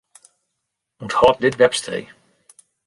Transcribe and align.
Unthâld 1.03 1.37
dit 1.41 1.55
webstee. 1.59 2.05